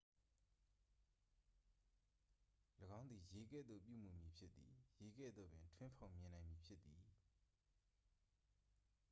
[2.99, 7.01] """၎င်းသည်ရေကဲ့သို့ ပြုမူမည်ဖြစ်သည်။ ရေကဲ့သို့ပင် ထွင်းဖောက်မြင်နိုင်မည်ဖြစ်သည်။